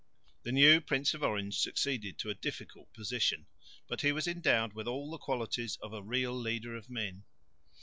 [0.41, 3.45] The new Prince of Orange succeeded to a difficult position,
[3.87, 7.23] but he was endowed with all the qualities of a real leader of men.